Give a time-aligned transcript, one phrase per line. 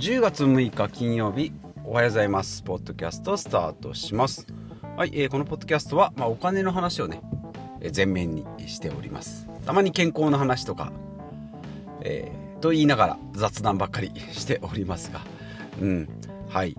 [0.00, 1.52] 10月6日金曜日
[1.84, 2.62] おはようございます。
[2.62, 4.46] ポッドキャストスタートします。
[4.96, 7.20] はい、えー、このポッドキャストは、まあ、お金の話をね、
[7.82, 9.46] え、前面にしております。
[9.66, 10.90] たまに健康の話とか、
[12.00, 15.20] えー、と言いながら雑談ばっかりしておりますが。
[15.82, 16.08] うん
[16.48, 16.74] はい。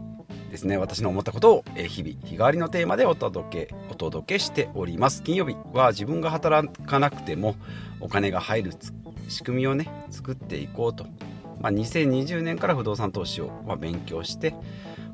[0.50, 0.78] ですね。
[0.78, 5.22] 私の思ったことを、え、日々日替わりのテーマでお届けお届けしております。
[5.22, 7.56] 金曜日は自分が働かなくても
[8.00, 8.74] お金が入る
[9.28, 11.06] 仕組みをね作っていこうと
[11.62, 14.56] まあ、2020年から不動産投資をま勉強して、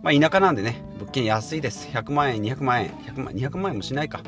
[0.01, 1.87] まあ、田舎なんでね、物件安いです。
[1.89, 4.21] 100万円、200万円、100万 ,200 万円もしないか、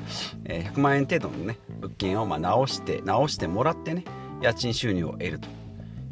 [0.45, 4.03] えー、100万円程度のね、物件をま直して、直してもらってね、
[4.41, 5.47] 家賃収入を得ると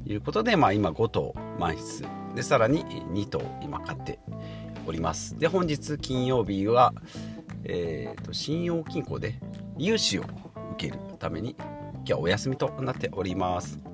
[0.06, 4.20] いうことで、まあ、今5棟満室で、さらに2棟今買って
[4.86, 5.38] おります。
[5.38, 6.94] で、本日金曜日は、
[7.66, 9.40] えーと、信用金庫で
[9.78, 13.87] 融資を受けるために、今日はお休みとなっております。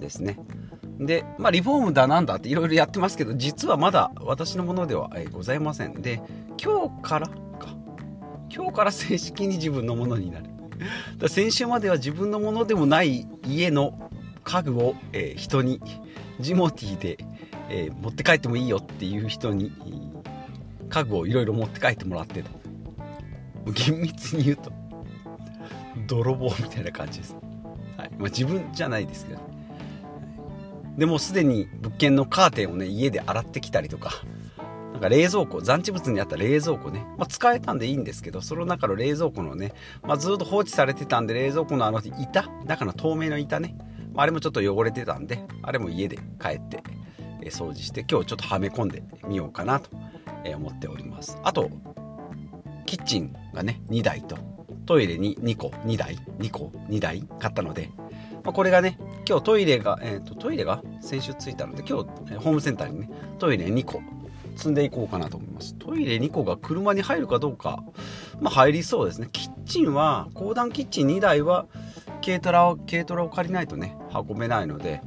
[0.00, 0.38] ですね。
[0.98, 6.02] で、まあ、リフォームだなんだっていろいろやってますけど、実はまだ私のものではございません。
[6.02, 6.20] で、
[6.62, 7.34] 今日からか。
[8.52, 10.46] 今日から正式に自分のものになる。
[11.18, 14.10] だ先週までは自分のものでもない家の
[14.44, 15.80] 家具を、えー、人に、
[16.40, 17.18] ジモティで、
[17.68, 19.72] えー、持って帰ってもいいよっていう人に、
[20.88, 22.50] 家具をいろいろ持って帰ってもらってた。
[23.72, 24.72] 厳密に言うと、
[26.06, 27.36] 泥棒みたいな感じです。
[27.96, 29.40] はいまあ、自分じゃないですけど、
[31.00, 34.22] でもすでに物件のカーテンをね家で洗ってきたりとか
[34.92, 43.76] なんか冷蔵庫残地物にあった冷蔵庫ね、まあ、使えたんでいいんですけどその中の冷蔵庫のね、まあ、ずっと放置されてたんで冷蔵庫のあの板中の透明の板ね、
[44.12, 46.82] まあ、あれもちょっと汚れてたんであれも家で帰って
[47.44, 49.88] 掃除して今日ちょっとはめ込んでみようかなと
[50.54, 51.38] 思っております。
[51.42, 51.70] あと
[52.84, 54.36] キッチンがね2台と
[54.84, 57.88] トイレに2個2台2個2台買ったので
[58.44, 58.98] まあ、これがね、
[59.28, 60.82] 今日トイレが、えっ、ー、と、トイレが？
[61.00, 64.02] 先週着いたので、今日、ホームセンターにね、トイレ2個
[64.56, 65.74] 積んでいこうかなと思います。
[65.74, 67.82] トイレ2個が車に入るかどうか、
[68.40, 69.28] まあ、入りそうですね。
[69.32, 71.66] キッチンは、公団キッチン2台は、
[72.24, 75.00] 軽トラを、軽トラを借りないとね、運べないので、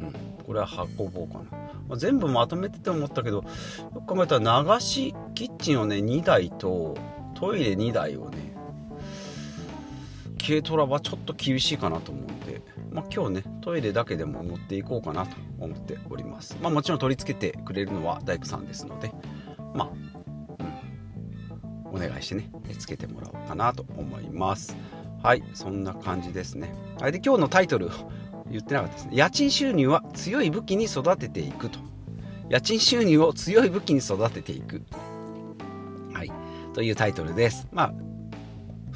[0.00, 1.44] うん、これは運ぼうかな。
[1.88, 3.44] まあ、全部まとめてて思ったけど、よ
[4.06, 6.96] く考えたら流しキッチンをね、2台と、
[7.34, 8.54] トイレ2台をね、
[10.44, 12.62] 軽トラはちょっと厳しいかなと思うんで、
[12.92, 19.12] まあ、今日ねトイレだけでも持っていこうかなと思っております、まあ、もちろん取り付けてくれるのは大工さんですので
[19.74, 19.90] まあ、
[21.90, 24.76] うん、お願いしてねつけてもらおうかなと思います。
[25.22, 26.72] はいそんな感じですね。
[27.00, 27.90] はいで今日のタイトル
[28.50, 29.12] 言ってなかったですね。
[29.14, 31.80] 家賃収入は強い武器に育てていくと。
[32.48, 34.82] 家賃収入を強い武器に育てていく。
[36.12, 36.32] はい
[36.72, 37.66] というタイトルです。
[37.72, 38.07] まあ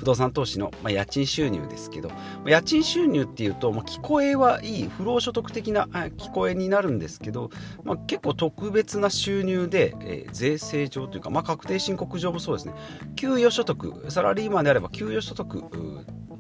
[0.03, 2.11] 不動産投資の、まあ、家賃収入ですけど、
[2.45, 7.51] 家賃収入っていうと、まあ、聞こえはいい、不労所得的な聞こえになるんですけど、
[7.85, 12.75] まあ、結構特別な収入で、えー、税制上というか、まあ、確定申告上もそうですね、
[13.15, 15.65] 給与所得、サラリーマンであれば給与所得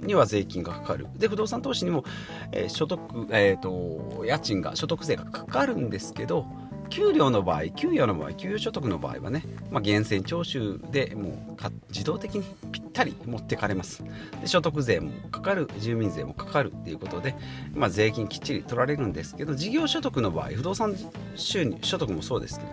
[0.01, 1.07] には税金がかかる。
[1.17, 2.03] で、不動産投資にも、
[2.51, 6.47] えー、所得、えっ、ー、と、家賃が、所得税がかかるんですけど、
[6.93, 11.57] 給料の場合、給与の場合、給与所得の場合はね、まあ、源泉徴収でもう
[11.89, 14.05] 自動的にぴったり持ってかれます。
[14.43, 17.35] で所得税もかかる、住民税もかかるっていうことで、
[17.75, 20.95] まあ、税金きっちり取られるんですけど、事業所得の場合、不動産
[21.35, 22.73] 収入、所得もそうですけど、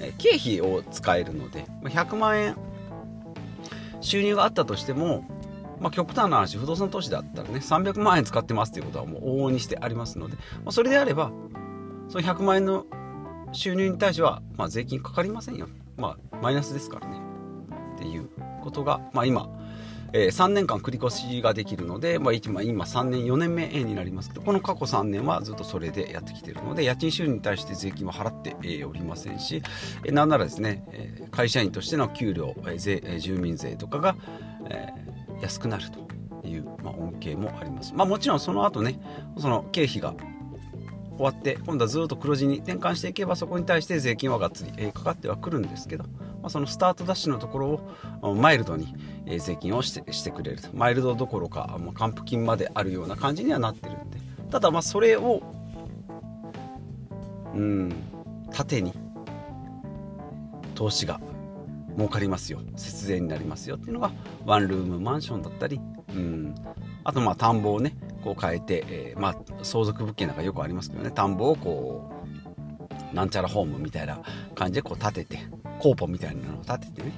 [0.00, 2.56] え経費を使えるので、まあ、100万円
[4.00, 5.26] 収入があったとしても、
[5.78, 11.32] まあ、極端な話、不動産投資だったらね、300万円使ってますっていうことはもう往々にしてありますので、まあ、それであれば、
[12.08, 12.86] その100万円の
[13.52, 15.68] 収入に対しては、まあ、税金かかりませんよ。
[15.96, 17.20] まあ、マイナスですからね。
[17.96, 18.28] っていう
[18.62, 19.48] ことが、まあ、今、
[20.12, 29.62] えー、3年間繰り越しができるので、まあ、今今3年4年目になりますけどこの過去3年はずっとそれでやってきているので家賃収入に対して税金は払っておりませんし、
[30.04, 34.16] えー、なんならですね、えー、会社員としての給料、えー、税住民税とかが、
[34.70, 39.00] えー、安くなるという、まあ、恩恵もあります、まあ、もちろんその後ね
[39.38, 40.14] その経費が
[41.18, 46.10] 終わって今度はずっと黒字に転換していけばそこに対して税金はがっつり、えかかってはくるんですけど、ま
[46.44, 47.80] あ、そのスタートダッシュのところ
[48.22, 48.94] をマイルドに、
[49.26, 50.62] え税金をしてしてくれる。
[50.62, 54.18] とマイルドどころかもう還付金まであるような感じにはなってるんで。
[54.50, 55.42] ただまあそれを
[57.52, 57.92] うん
[58.52, 58.94] 縦に
[60.76, 61.20] 投資が
[61.96, 62.60] 儲かりますよ。
[62.76, 64.12] 節税になりますよっていうのが
[64.46, 65.80] ワンルームマンションだったり
[66.10, 66.54] うん。
[67.02, 71.10] あとまあ田んぼをねこう変えて、えー、まあ相続物件なんかよくありますけどね。
[71.10, 72.10] 田んぼをこ
[73.12, 74.20] うなんちゃらホームみたいな
[74.54, 75.38] 感じでこう建てて
[75.78, 77.12] コーポみたいなのを建ててね。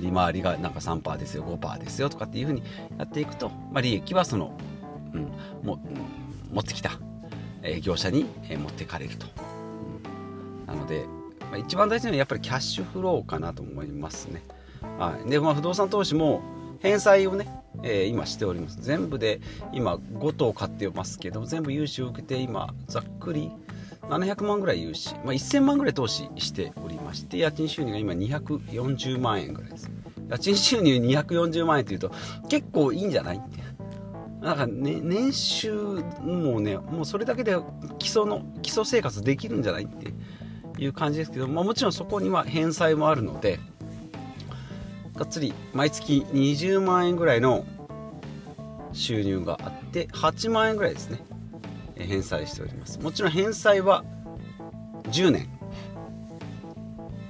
[0.00, 2.62] 利回りがなんか3%ですよ5%ですよとかっていうふうに
[2.96, 4.56] やっていくと、まあ、利益はその、
[5.12, 5.22] うん、
[5.66, 5.78] も
[6.50, 6.92] 持ってきた
[7.62, 11.06] え業者に、え持ってかれると、うん、なので、
[11.50, 14.42] まあ、一番大事なのはやっぱりキャッシュフローかなと思いますね、
[14.98, 16.42] はい、で、まあ、不動産投資も
[16.80, 17.46] 返済をね、
[17.82, 18.78] えー、今しております。
[18.80, 19.40] 全部で
[19.72, 23.50] 今5棟買ってますけど全部融資を受けて今ざっくり
[24.08, 29.90] 700万ぐらい融資、まあ、1000万ぐらい投資しておりまして家賃収入が今240万円ぐらいです。
[30.28, 32.10] 家賃収入240万円っていうと
[32.48, 33.62] 結構いいんじゃないって。
[34.40, 35.72] なんか、ね、年収
[36.20, 37.56] もうねもうそれだけで
[38.00, 40.12] 基礎の基礎生活できるんじゃないって
[40.82, 43.60] いう感じですけど、まあ、もちろんそこには返済もあるので
[45.14, 47.64] がっつり毎月20万円ぐらいの
[48.92, 51.20] 収入があって8万円ぐらいですね。
[51.96, 52.98] 返済しております。
[53.00, 54.04] もちろん返済は
[55.04, 55.48] 10年。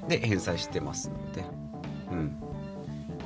[0.09, 1.45] で返済してますので、
[2.11, 2.37] うん、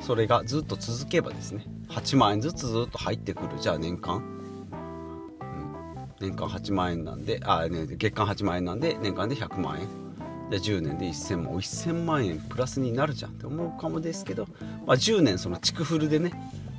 [0.00, 3.59] それがずっと続けばですね8万円ずつずっと入ってくる。
[3.61, 10.06] じゃあ年間、うん、年間8万円なんであ、ね、月間8万円なんで年間で100万円。
[10.51, 14.47] で10年で1000万1000万円プラスになるじゃんって思うかもですけど、
[14.87, 16.33] まあ、10年その築古でね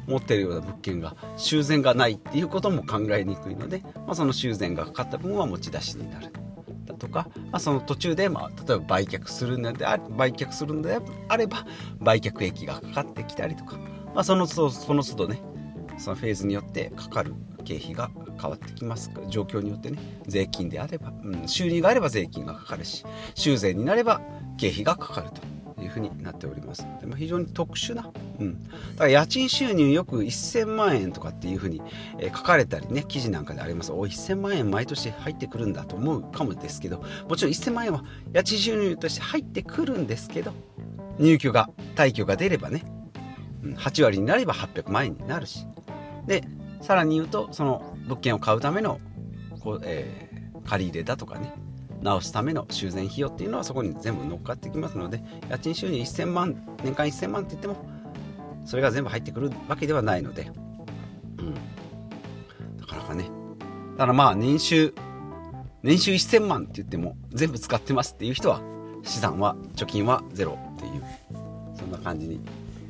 [0.08, 6.32] 持ってるような物件が修繕がないっていうことも考えにくいので、まあ、その修繕がかかった分は持ち出しになる。
[6.86, 11.66] だとか、まあ、その途中で、まあ、例えば売却するのであ売却するのであれば
[12.00, 13.78] 売却益がかかってきたりとか、
[14.16, 15.42] まあ、そのその都度ね
[15.98, 17.34] そのフェーズによってかかる
[17.68, 18.10] 経費が
[18.42, 19.12] 変わってきます。
[19.28, 23.04] 状況によってね税金であれば、うん、収入があれば税金がかかるし
[23.36, 24.22] 修繕になれば
[24.58, 26.88] 経費がかかるというふうになっております。
[27.02, 28.10] で、まあ、非常に特殊な、
[28.40, 31.82] うん、だから家賃収入よく1000万円とかっていうふうに、
[32.20, 33.92] え、書かれたりね記事なんかであります。
[33.92, 40.54] お1000万円毎年入ってくるんだと思うかもですけどもちろん1000万円は家賃収入として入ってくるんですけど
[41.20, 42.84] 入居が退去が出ればね
[43.64, 45.66] 8割になれば800万円になるし。
[46.28, 46.44] で
[46.82, 49.00] さらに言うとその物件を買うための
[49.62, 51.54] こう、えー、借り入れだとかね
[52.02, 57.76] 直すための修繕費用っていうのはそこに全部乗っかってきますので家賃収入1000万年間1000万って言っても
[58.66, 60.52] それが全部入ってくるわけではないので、
[61.40, 61.54] うん、
[62.80, 63.30] なかなかね。
[63.98, 64.94] ただまあ年収
[65.84, 68.62] 年収1000万って言っても全部使ってますっていう人は
[69.04, 71.04] 資産は貯金はゼロっていう
[71.78, 72.42] そんな感じに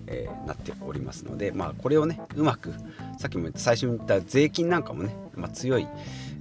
[0.08, 2.74] えー、なっておりますので、まあ、これをねうまく
[3.18, 5.88] さっきも言った最初に言った税金なんかもね、まあ、強い、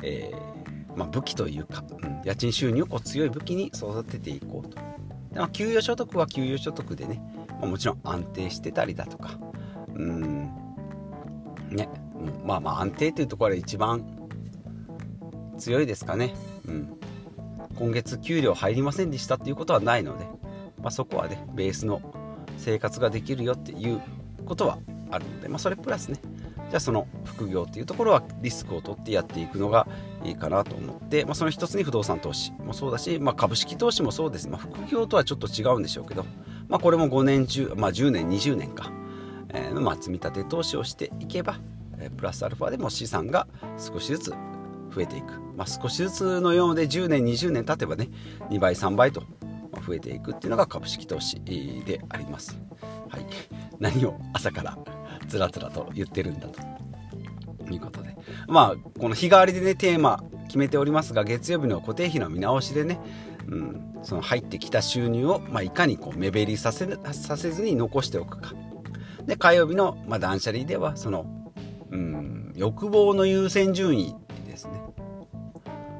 [0.02, 4.78] えー、まあ、武器というか、うん、家賃収入をこう強い武器に育てていこうと。
[5.32, 7.20] で、まあ、給与所得は給与所得でね、
[7.60, 9.38] まあ、もちろん安定してたりだとか
[9.94, 10.50] うん
[11.70, 11.88] ね
[12.44, 14.04] まあまあ安定というところが一番
[15.58, 16.34] 強いですかね、
[16.66, 16.98] うん、
[17.76, 20.26] 今月給料入りませんでしたっていうことはないので、
[20.80, 22.00] まあ、そこはねベースの
[22.56, 24.00] 生活ができるよっていう
[24.44, 24.78] ことは
[25.10, 26.18] あるので、まあ、それプラスね。
[26.68, 29.86] じゃあその副業っていうところはリスクを取ってやっていくのが
[30.24, 36.24] いいかなと思って、まあ、その一つに不動産投資もそうだし、まあ、株式投資もそうです、まあ、副業とはちょっと違うんでしょうけど、
[36.68, 38.90] まあ、これも5年10、まあ、10年20年か、
[39.50, 41.60] えーまあ、積み立て投資をしていけば、
[41.98, 43.46] えー、プラスアルファでも資産が
[43.78, 44.30] 少しずつ
[44.92, 48.08] 増えていく、まあ、少しずつのようで10年20年経てばね
[48.50, 49.22] 2倍3倍と
[49.86, 52.58] 増えていくっていうのが株式投資であります。
[53.08, 53.26] はい、
[53.78, 54.78] 何を朝から
[55.28, 56.60] つらつらと言ってるんだと
[57.72, 58.16] いうことで。
[58.48, 62.98] まあこの日替わりでねテーマ決めておりますが月曜日の固定費の見直しでね、
[63.48, 68.52] うん、その入ってきた収入を、まあ、いかにこう目減りさせさせずに残しておくか。
[69.26, 71.26] で火曜日の、まあ、断捨離ではその、
[71.90, 74.14] うん、欲望の優先順位
[74.46, 74.80] ですね。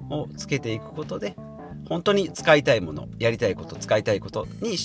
[0.09, 1.35] をつけていくことで
[1.89, 4.77] 本当に使いたいものやりたいこと使いたいことに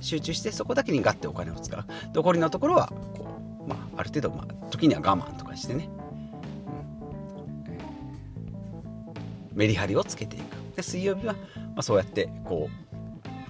[0.00, 1.84] 集中してそこだけにガッてお金を使う。
[2.14, 3.26] 残りのところはこ
[3.66, 5.88] う、まあ、ある程度、まあ、時には我慢とかしてね、
[9.50, 10.56] うん、メリハリをつけていく。
[10.76, 11.40] で水曜日は、ま
[11.76, 12.86] あ、そうやってこう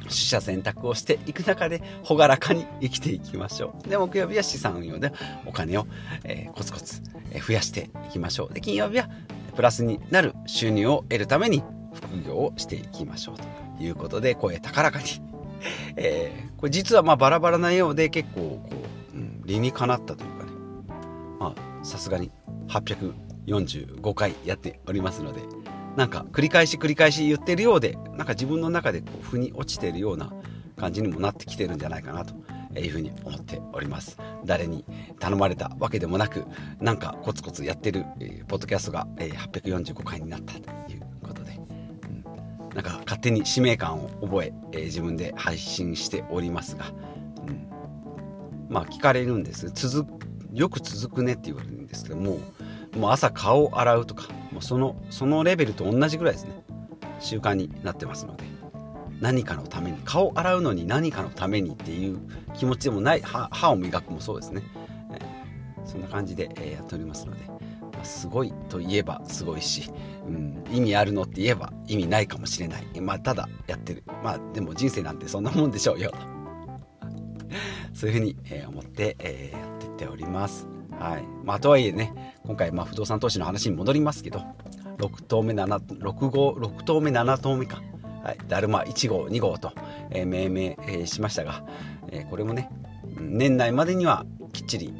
[0.02, 3.88] 取捨選択をしていく中で朗らかに生きていきましょう。
[3.88, 5.12] で木曜日は資産運用で
[5.44, 5.88] お金を、
[6.22, 7.02] えー、コツコツ
[7.44, 8.54] 増やしていきましょう。
[8.54, 9.08] で金曜日は
[9.56, 11.64] プラスになる収入を得るために
[12.06, 15.04] 副業をしていきましょうということで声高らかに。
[15.96, 18.70] えー、これ実はまあバラバラなようで結構こ
[19.14, 20.52] う、うん、理にかなったというかね。
[21.38, 22.30] まあさすがに
[22.68, 25.40] 845回やっておりますので
[25.96, 30.32] なんか繰り返し繰り返し言ってるようでなんか自分の中でこう腑に落ちてるような
[30.76, 32.34] 感じにもなってきてるんじゃないかなと
[32.78, 34.18] いうふうに思っております。
[34.44, 34.84] 誰に
[35.18, 36.44] 頼まれたわけでもなく
[36.80, 41.02] なんかコツコツやってる、えー、ポッドキャストが、えー、845回になったという
[42.76, 46.92] なんか勝手に使命感を覚ええー、自分で配信しておりますが、
[47.48, 47.66] うん、
[48.68, 49.70] まあ聞かれるんです。
[49.70, 50.06] 続
[50.52, 52.38] よく続くねって言われるんですけども
[52.94, 56.62] もう朝顔を洗うとかもうそのそのレベルと同じぐらいですね。
[57.18, 58.44] 習慣になってますので。
[59.18, 62.18] 何かのために顔洗うのに何かのためにっていう
[62.54, 64.62] 気持ちでもない歯を磨くもそうですね、
[65.14, 67.40] えー、そんな感じで、えー、やっておりますので、
[68.04, 69.90] すごいといえばすごいし、
[70.26, 73.00] うん、意味あるのって言えば意味ないかもしれない。
[73.00, 74.04] まあただやってる。
[74.22, 76.10] まあでも人生なんてそんなもんでしょうよ。
[76.10, 76.16] と
[77.94, 80.66] そういうふうに、えー、思って、えー、やってっております。
[80.98, 81.24] はい。
[81.44, 84.42] まあとはいえね今回まあ不動産投資の話に戻りますけど
[84.98, 87.82] 6棟目7 6号6棟目7棟目か。
[88.22, 89.70] はい、だるま1号2号と、
[90.10, 91.64] えー、命名、えー、しましたが、
[92.08, 92.68] えー、これもね
[93.20, 94.92] 年内までにはきっちり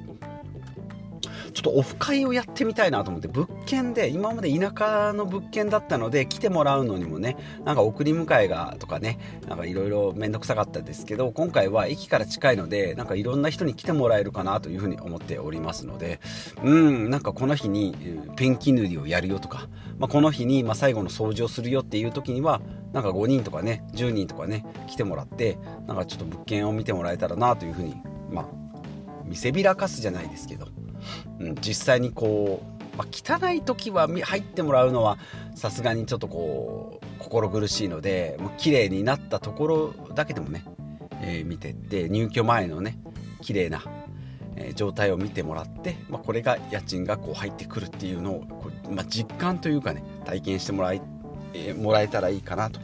[1.56, 16.20] ちょっとオフ会をやってみたいなと思って物件で今まで田舎の物件だったので来てもらうのにもねなんか送り迎えがとかねなんかいろいろ面倒くさかったですけど今回は駅から近いのでなんかいろんな人に来てもらえるかなというふうに思っておりますので
[16.62, 17.96] うんなんかこの日に
[18.36, 19.66] ペンキ塗りをやるよとか、
[19.98, 22.60] まあ、この日にま最後の掃除をするよっていう時には
[22.92, 27.94] なんか5人とかね10人とかね来てもらってなんかちょっと物件を見てもらえたらなというふうに
[28.30, 28.46] まあ
[29.25, 30.66] 見せびらかすじゃないですけど。
[31.40, 32.62] うん、実際にこ
[32.94, 35.18] う、まあ、汚い時は入ってもらうのは
[35.54, 40.64] さすがにちょっとこう心苦しいのでもう綺麗になったところだけでもね、
[41.20, 42.98] えー、見てって入居前のね
[43.42, 43.82] 綺麗な、
[44.56, 51.02] え、状態を見てもらって、まあ、これが家賃がこう入ってくるっていうのをこう、まあ、実感というかね体験してもらい、
[51.52, 52.80] えー、もらえたらいいかなと。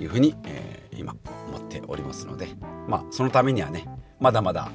[0.00, 1.14] いうふうに、え今
[1.48, 2.48] 思っておりますので
[2.88, 3.86] まあそのためにはね
[4.18, 4.70] まだまだ、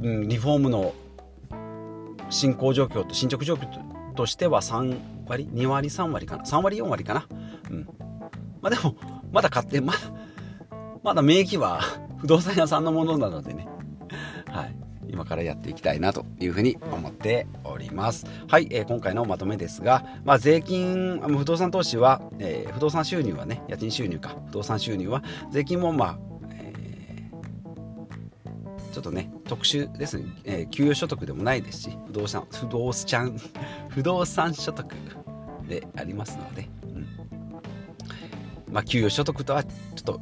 [0.00, 0.92] うん、リフォームの
[2.30, 3.68] 進行状況と進捗状況
[4.14, 6.44] としては3割2割3割かな。
[6.44, 7.26] 3割4割かな。
[7.70, 7.88] うん。
[8.60, 8.96] まあでも
[9.32, 9.98] まだ買ってまだ
[11.02, 11.80] まだ名義は
[12.18, 13.68] 不動産屋さんのものなのでね。
[14.46, 14.76] はい。
[15.10, 18.26] 今からやっていきたいなというふうに思っております。
[18.46, 26.18] はい、えー、今回のまとめですが、まあ、税金、不動産投資は、えー、不動産収入はね、家賃収入か、不動産収入は、税金もまあ、
[28.92, 33.38] ちょっとね特殊ですね、えー、給与所得でもないですし不動産不動産
[33.88, 34.86] 不動産所得
[35.68, 37.06] でありますので、うん。
[38.72, 40.20] まあ、給与所得とはちょっと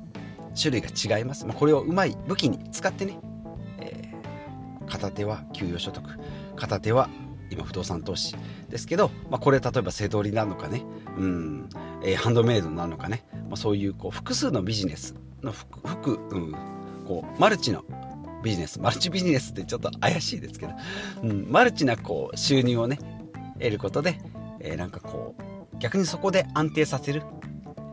[0.60, 3.18] 種類が違います、まあ、これをうまい武器に使ってね、
[3.78, 6.04] えー、片手は給与所得
[6.56, 7.08] 片手は
[7.50, 8.34] 今不動産投資
[8.68, 10.82] ですけど、まあ、これ例えば背取りなのかね、
[11.16, 11.68] うん。
[12.02, 16.52] えー、ハンドメイドなのかね、まあ、そういうこう複数のビジネスの服、うん、
[17.06, 17.84] こうマルチの
[18.42, 20.72] ビジネスマルチビジネスってちょっと怪しいですけど、
[21.22, 22.98] うん、マルチなこう収入をね
[23.58, 24.20] 得ることで、
[24.60, 27.22] えー、なんかこう逆にそこで安定させる。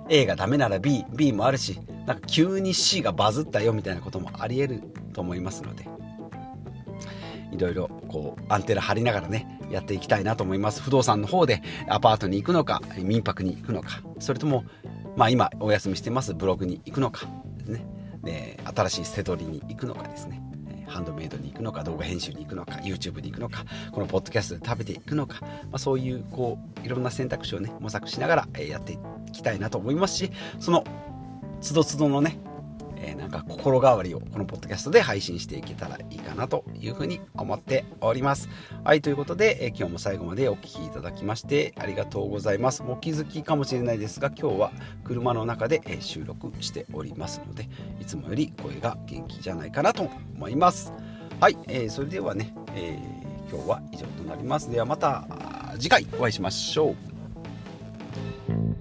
[0.10, 4.82] A がダメなら BB もあるしなんか急に C がバズったよみたいなこともありえる
[5.14, 5.88] と思いますので。
[7.54, 10.82] いろいろこうアンテナ張りながらねやっていきたいなと思います。
[10.82, 14.02] 不動産の方でアパートに行くのか民泊に行くのか。
[14.20, 14.66] それとも
[15.16, 17.28] まあ今お休みしてますブログに行くのか。
[17.58, 17.86] ですね。
[18.24, 20.42] ね新しい捨て取りに行くのかですね。
[20.88, 29.00] ハンドメイドに行くのか動画編集に行くのか YouTube に行くのかこのポッドキャストで食べていくのか、まあ、そういうこういろんな選択肢をね模索しながら、やってい
[29.32, 30.84] きたいなと思いますしその
[31.62, 32.38] つどつどのね
[33.04, 38.50] えー、なんか心変わりをこのポッドキャストで配信していけたらいいかなというふうに思っております。
[38.84, 42.84] はい、ということで、えー、今日も最後までお聴きいただきましてありがとうございます。
[42.88, 44.72] お気づきかもしれないですが、今日は
[45.04, 47.70] 車の中で、え、収録しておりますので、
[48.00, 50.94] いつもより声が元気じゃないかなと思います。
[51.40, 52.98] はい、えー、それではね、え
[53.52, 54.72] 今日は以上となります。
[54.72, 55.28] ではまた
[55.78, 58.73] 次回お会いしましょう。